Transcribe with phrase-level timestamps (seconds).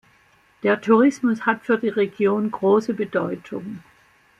[0.63, 3.83] Der Tourismus hat für die Region große Bedeutung.